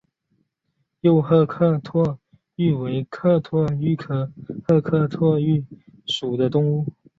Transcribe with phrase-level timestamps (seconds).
[1.01, 2.17] 幼赫壳蛞
[2.57, 4.31] 蝓为壳蛞蝓科
[4.67, 5.63] 赫壳蛞蝓
[6.07, 6.87] 属的动物。